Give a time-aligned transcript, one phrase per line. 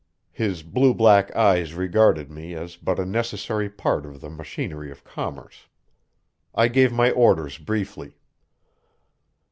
[0.31, 5.03] His blue black eyes regarded me as but a necessary part of the machinery of
[5.03, 5.67] commerce.
[6.55, 8.17] I gave my orders briefly.